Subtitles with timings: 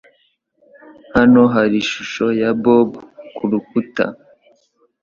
[1.15, 2.89] Hano hari ishusho ya Bob
[3.35, 4.05] kurukuta.